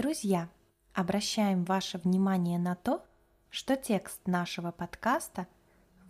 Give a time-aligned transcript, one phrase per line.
[0.00, 0.48] Друзья,
[0.94, 3.04] обращаем ваше внимание на то,
[3.50, 5.46] что текст нашего подкаста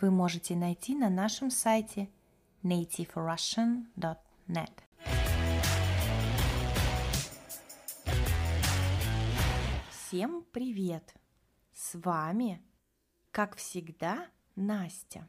[0.01, 2.09] вы можете найти на нашем сайте
[2.63, 4.71] nativerussian.net.
[9.91, 11.13] Всем привет!
[11.73, 12.63] С вами,
[13.33, 15.29] как всегда, Настя.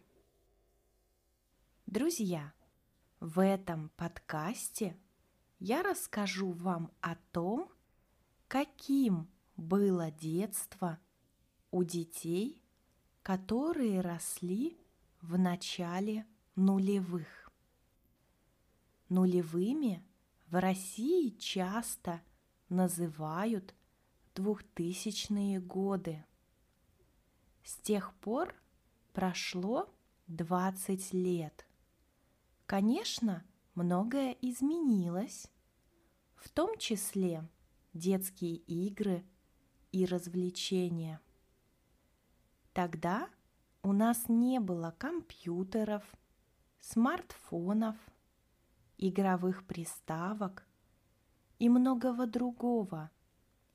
[1.87, 2.53] Друзья,
[3.19, 4.95] в этом подкасте
[5.57, 7.67] я расскажу вам о том,
[8.51, 10.99] каким было детство
[11.71, 12.61] у детей,
[13.23, 14.77] которые росли
[15.21, 16.25] в начале
[16.57, 17.49] нулевых.
[19.07, 20.03] Нулевыми
[20.47, 22.21] в России часто
[22.67, 23.73] называют
[24.35, 26.25] двухтысячные годы.
[27.63, 28.53] С тех пор
[29.13, 29.89] прошло
[30.27, 31.65] 20 лет.
[32.65, 35.47] Конечно, многое изменилось,
[36.35, 37.47] в том числе
[37.93, 39.23] детские игры
[39.91, 41.21] и развлечения.
[42.73, 43.29] Тогда
[43.83, 46.03] у нас не было компьютеров,
[46.79, 47.95] смартфонов,
[48.97, 50.65] игровых приставок
[51.59, 53.11] и многого другого,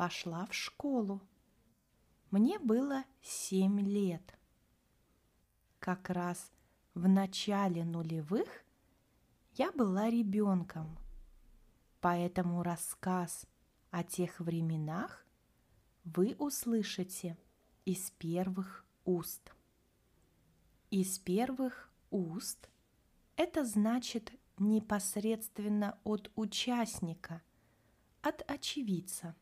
[0.03, 1.21] пошла в школу.
[2.33, 4.37] Мне было 7 лет.
[5.79, 6.51] Как раз
[6.93, 8.49] в начале нулевых
[9.53, 10.99] я была ребенком,
[12.01, 13.47] поэтому рассказ
[13.93, 15.25] о тех временах
[16.03, 17.39] вы услышите
[17.85, 19.55] из первых уст.
[20.91, 22.69] Из первых уст
[23.37, 27.41] это значит непосредственно от участника,
[28.21, 29.37] от очевидца.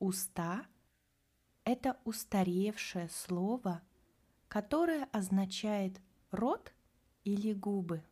[0.00, 0.66] Уста–
[1.64, 3.82] это устаревшее слово,
[4.48, 6.00] которое означает
[6.30, 6.72] рот
[7.24, 8.02] или губы.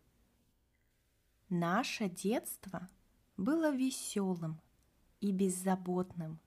[1.48, 2.90] Наше детство
[3.38, 4.60] было веселым
[5.22, 6.40] и беззаботным.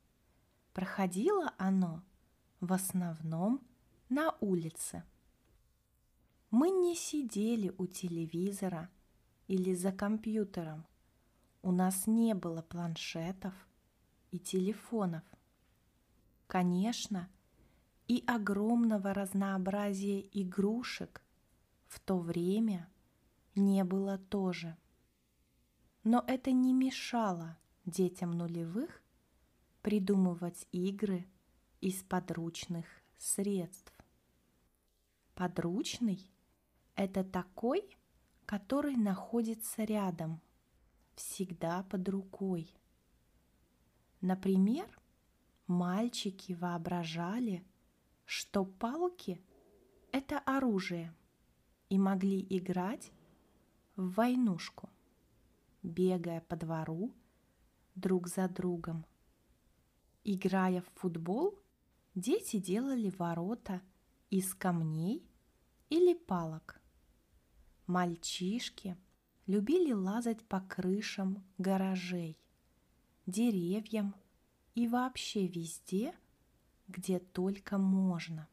[0.74, 2.03] Проходило оно
[2.59, 3.66] в основном
[4.09, 5.03] на улице.
[6.51, 8.91] Мы не сидели у телевизора
[9.47, 10.85] или за компьютером.
[11.63, 13.56] У нас не было планшетов
[14.31, 15.24] и телефонов.
[16.47, 17.30] Конечно,
[18.08, 21.22] и огромного разнообразия игрушек
[21.88, 22.90] в то время
[23.56, 24.78] не было тоже.
[26.03, 29.02] Но это не мешало детям нулевых
[29.81, 31.28] придумывать игры
[31.80, 32.86] из подручных
[33.18, 33.94] средств.
[35.36, 36.31] Подручный–
[36.96, 37.98] это такой,
[38.46, 40.42] который находится рядом,
[41.16, 42.69] всегда под рукой.
[44.22, 44.88] Например,
[45.68, 47.66] мальчики воображали,
[48.26, 49.42] что палки–
[50.12, 51.14] это оружие–
[51.92, 53.12] и могли играть
[53.98, 54.90] в войнушку,
[55.84, 57.14] бегая по двору
[57.96, 59.06] друг за другом.
[60.24, 61.60] Играя в футбол,
[62.16, 63.81] дети делали ворота
[64.30, 65.30] из камней
[65.90, 66.80] или палок.
[67.88, 68.96] Мальчишки
[69.46, 72.40] любили лазать по крышам гаражей,
[73.26, 74.16] деревьям
[74.76, 76.14] и вообще везде,
[76.88, 78.48] где только можно.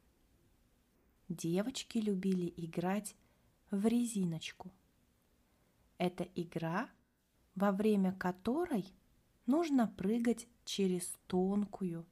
[1.27, 3.15] Девочки любили играть
[3.71, 4.71] в резиночку.
[5.97, 6.89] Это игра,
[7.55, 8.85] во время которой
[9.45, 12.05] нужно прыгать через тонкую,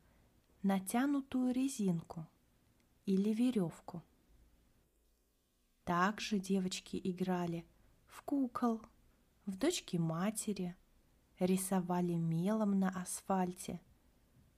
[0.61, 2.27] натянутую резинку
[3.05, 4.03] или веревку.
[5.83, 7.65] Также девочки играли
[8.07, 8.81] в кукол,
[9.45, 10.75] в дочки матери,
[11.39, 13.79] рисовали мелом на асфальте,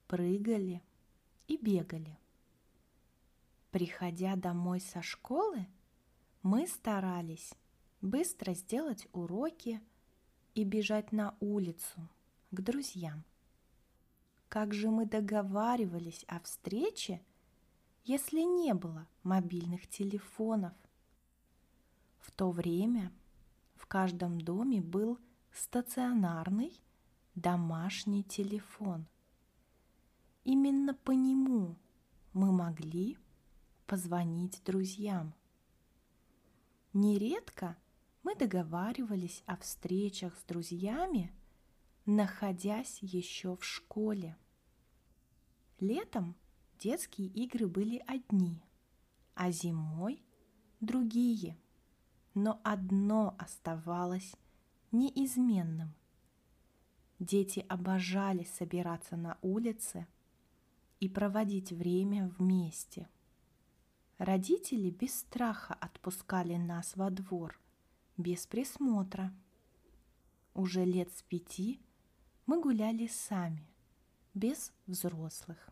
[0.07, 0.81] прыгали
[1.47, 2.17] и бегали.
[3.71, 5.67] Приходя домой со школы,
[6.41, 7.53] мы старались
[8.01, 9.81] быстро сделать уроки
[10.55, 12.07] и бежать на улицу
[12.51, 13.23] к друзьям.
[14.47, 17.21] Как же мы договаривались о встрече,
[18.03, 20.73] если не было мобильных телефонов?
[22.17, 23.11] В то время
[23.75, 25.19] в каждом доме был
[25.51, 26.79] стационарный
[27.35, 29.07] домашний телефон.
[30.43, 31.77] Именно по нему
[32.33, 33.17] мы могли
[33.85, 35.33] позвонить друзьям.
[36.93, 37.77] Нередко
[38.23, 41.33] мы договаривались о встречах с друзьями,
[42.05, 44.37] находясь еще в школе.
[45.79, 46.35] Летом
[46.79, 48.61] детские игры были одни,
[49.35, 50.23] а зимой
[50.79, 51.57] другие.
[52.33, 54.35] Но одно оставалось
[54.91, 55.93] неизменным.
[57.19, 60.07] Дети обожали собираться на улице
[60.99, 63.09] и проводить время вместе.
[64.17, 67.59] Родители без страха отпускали нас во двор,
[68.17, 69.33] без присмотра.
[70.53, 71.79] Уже лет с пяти
[72.45, 73.67] мы гуляли сами,
[74.33, 75.69] без взрослых.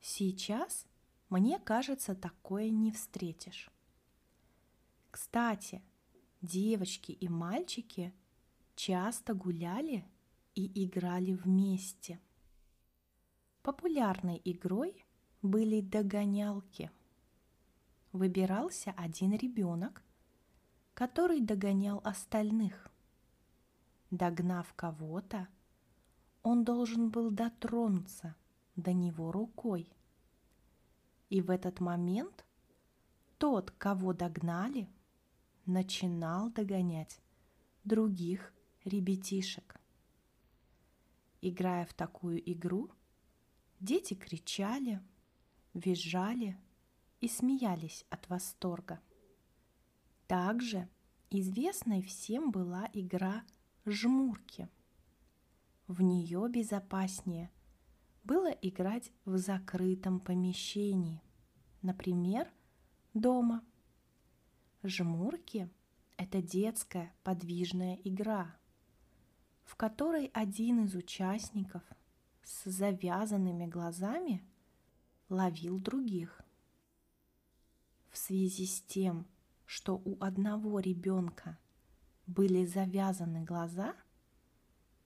[0.00, 0.86] Сейчас,
[1.28, 3.70] мне кажется, такое не встретишь.
[5.10, 5.82] Кстати,
[6.40, 8.14] девочки и мальчики
[8.74, 10.04] часто гуляли
[10.54, 12.20] и играли вместе.
[13.62, 15.04] Популярной игрой
[15.42, 16.90] были догонялки.
[18.12, 20.02] Выбирался один ребенок,
[20.94, 22.90] который догонял остальных.
[24.10, 25.48] Догнав кого-то,
[26.42, 28.34] он должен был дотронуться
[28.74, 29.92] до него рукой.
[31.28, 32.46] И в этот момент
[33.36, 34.88] тот, кого догнали,
[35.68, 37.20] начинал догонять
[37.84, 38.54] других
[38.84, 39.78] ребятишек.
[41.42, 42.90] Играя в такую игру,
[43.78, 45.00] дети кричали,
[45.74, 46.58] визжали
[47.20, 49.00] и смеялись от восторга.
[50.26, 50.88] Также
[51.30, 53.44] известной всем была игра
[53.84, 54.70] «Жмурки».
[55.86, 57.50] В нее безопаснее
[58.24, 61.22] было играть в закрытом помещении,
[61.82, 62.50] например,
[63.12, 63.62] дома.
[64.84, 65.68] Жмурки–
[66.16, 68.56] это детская подвижная игра,
[69.64, 71.82] в которой один из участников
[72.44, 74.40] с завязанными глазами
[75.28, 76.40] ловил других.
[78.08, 79.26] В связи с тем,
[79.66, 81.58] что у одного ребенка
[82.28, 83.96] были завязаны глаза,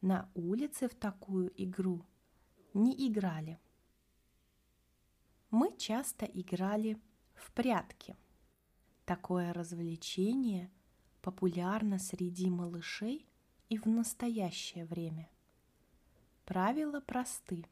[0.03, 2.05] на улице в такую игру
[2.75, 3.59] не играли.
[5.51, 7.01] Мы часто играли
[7.35, 8.17] в прятки.
[9.13, 10.71] Такое развлечение
[11.21, 13.29] популярно среди малышей
[13.69, 15.29] и в настоящее время.
[16.47, 17.67] Правила просты.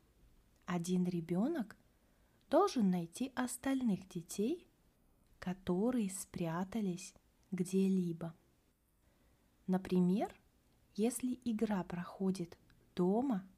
[0.66, 1.78] Один ребенок
[2.50, 4.68] должен найти остальных детей,
[5.38, 7.14] которые спрятались
[7.52, 8.34] где-либо.
[9.66, 10.38] Например,
[10.94, 12.58] если игра проходит
[12.94, 13.48] дома,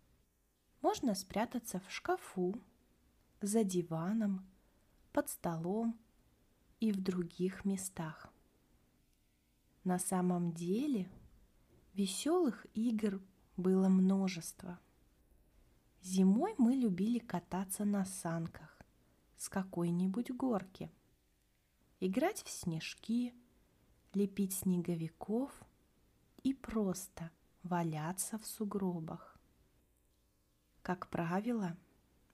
[0.83, 2.55] можно спрятаться в шкафу,
[3.41, 4.47] за диваном,
[5.13, 5.99] под столом
[6.83, 8.33] и в других местах.
[9.85, 11.09] На самом деле
[11.95, 13.21] веселых игр
[13.57, 14.79] было множество.
[16.03, 18.81] Зимой мы любили кататься на санках
[19.37, 20.91] с какой-нибудь горки,
[22.01, 23.35] играть в снежки,
[24.13, 25.51] лепить снеговиков–
[26.43, 27.31] и просто
[27.63, 29.39] валяться в сугробах.
[30.83, 31.77] Как правило,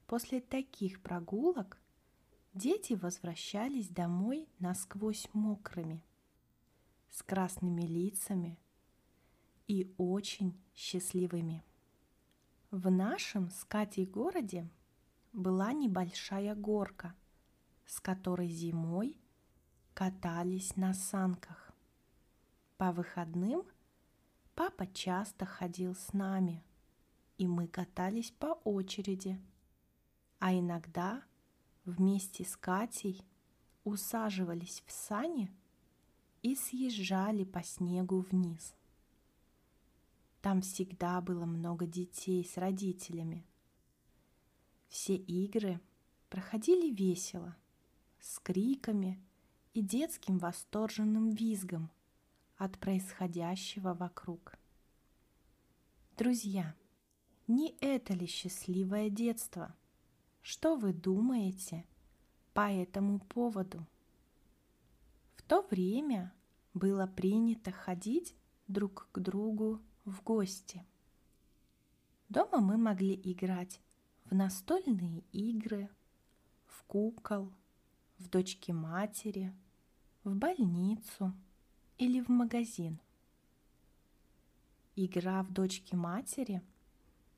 [0.07, 1.79] после таких прогулок
[2.55, 6.05] дети возвращались домой насквозь мокрыми,
[7.11, 8.59] с красными лицами
[9.67, 11.65] и очень счастливыми.
[12.71, 13.67] В нашем с
[14.07, 14.69] городе
[15.33, 17.15] была небольшая горка,
[17.87, 19.17] с которой зимой
[19.95, 21.73] катались на санках.
[22.77, 23.65] По выходным–
[24.59, 26.65] Папа часто ходил с нами,
[27.37, 29.41] и мы катались по очереди.
[30.41, 31.23] А иногда
[31.89, 33.23] вместе с Катей
[33.85, 35.51] усаживались в сани
[36.43, 38.75] и съезжали по снегу вниз.
[40.41, 43.45] Там всегда было много детей с родителями.
[44.89, 45.81] Все игры
[46.31, 47.57] проходили весело,
[48.21, 49.21] с криками
[49.75, 51.91] и детским восторженным визгом–
[52.59, 54.59] от происходящего вокруг.
[56.17, 56.75] Друзья,
[57.47, 59.75] не это ли счастливое детство?
[60.51, 61.85] Что вы думаете
[62.55, 63.87] по этому поводу?
[65.37, 66.33] В то время
[66.73, 68.35] было принято ходить
[68.67, 70.87] друг к другу в гости.
[72.31, 73.83] Дома мы могли играть
[74.25, 75.91] в настольные игры,
[76.65, 77.53] в кукол,
[78.17, 79.55] в дочки матери,
[80.25, 81.35] в больницу–
[81.99, 83.01] или в магазин.
[84.97, 86.63] Игра в дочки матери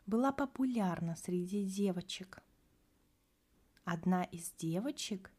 [0.06, 2.40] была популярна среди девочек.
[3.84, 5.32] Одна из девочек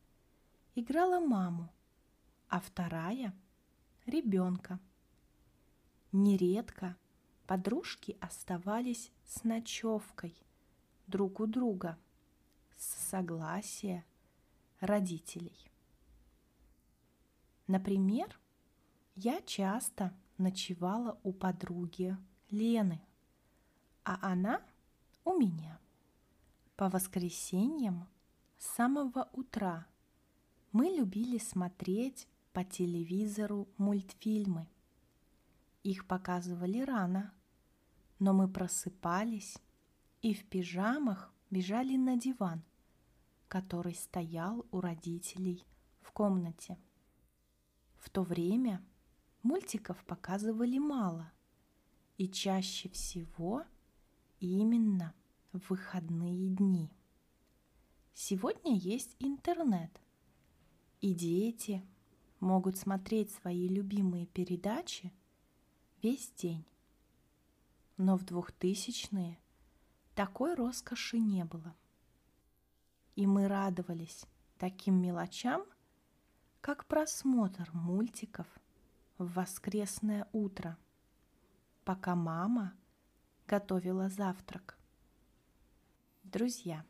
[0.76, 1.72] играла маму,
[2.50, 3.34] а вторая–
[4.06, 4.80] ребенка.
[6.12, 6.98] Нередко
[7.48, 10.36] подружки оставались с ночевкой
[11.08, 11.98] друг у друга
[12.78, 14.06] с согласия
[14.80, 15.72] родителей.
[17.68, 18.38] Например,
[19.16, 22.18] я часто ночевала у подруги
[22.50, 23.02] Лены,
[24.04, 24.62] а она
[25.24, 25.80] у меня.
[26.76, 28.08] По воскресеньям
[28.62, 29.88] с самого утра
[30.72, 34.68] мы любили смотреть по телевизору мультфильмы.
[35.82, 37.34] Их показывали рано,
[38.20, 39.58] но мы просыпались
[40.22, 42.64] и в пижамах бежали на диван,
[43.48, 45.66] который стоял у родителей
[46.00, 46.78] в комнате.
[47.98, 48.86] В то время
[49.42, 51.32] мультиков показывали мало,
[52.20, 53.64] и чаще всего
[54.40, 55.16] именно
[55.52, 56.92] в выходные дни.
[58.14, 60.02] Сегодня есть интернет,
[61.00, 61.84] и дети
[62.40, 65.14] могут смотреть свои любимые передачи
[66.02, 66.66] весь день.
[67.98, 69.40] Но в двухтысячные
[70.16, 71.76] такой роскоши не было.
[73.16, 74.26] И мы радовались
[74.58, 75.64] таким мелочам,
[76.62, 78.48] как просмотр мультиков
[79.18, 80.78] в воскресное утро,
[81.84, 82.74] пока мама
[83.48, 84.78] готовила завтрак.
[86.24, 86.86] Друзья,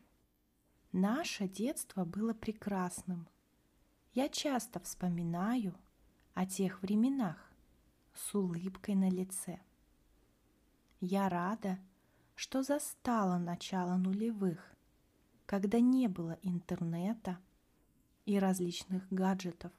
[0.92, 3.28] наше детство было прекрасным.
[4.14, 5.76] Я часто вспоминаю
[6.34, 7.52] о тех временах
[8.14, 9.60] с улыбкой на лице.
[11.00, 11.80] Я рада,
[12.36, 14.76] что застала начало нулевых,
[15.46, 17.40] когда не было интернета
[18.26, 19.72] и различных гаджетов.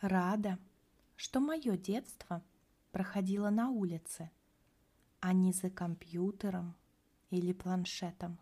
[0.00, 0.58] Рада,
[1.16, 2.42] что мое детство
[2.90, 4.30] проходило на улице,
[5.20, 6.74] а не за компьютером
[7.30, 8.38] или планшетом.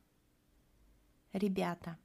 [1.33, 1.99] Ребята,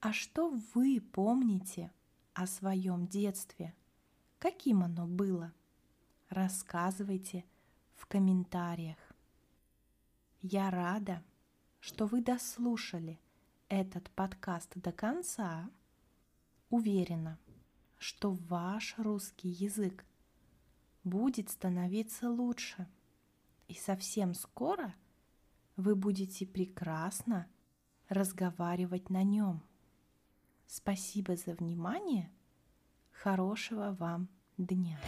[0.00, 1.90] а что вы помните
[2.34, 3.74] о своем детстве?
[4.38, 5.54] Каким оно было?
[6.28, 7.46] Рассказывайте
[7.94, 8.98] в комментариях.
[10.42, 11.22] Я рада,
[11.80, 13.18] что вы дослушали
[13.68, 15.70] этот подкаст до конца.
[16.68, 17.38] Уверена,
[17.96, 20.04] что ваш русский язык
[21.02, 22.86] будет становиться лучше.
[23.68, 24.94] И совсем скоро
[25.76, 27.48] вы будете прекрасно
[28.10, 29.62] разговаривать на нем.
[30.66, 32.30] Спасибо за внимание.
[33.12, 35.00] Хорошего вам дня.